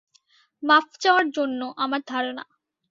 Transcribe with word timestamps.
মাফ 0.63 0.87
চাওয়ার 0.99 1.27
জন্য, 1.31 1.61
আমার 1.77 2.01
ধারনা। 2.07 2.43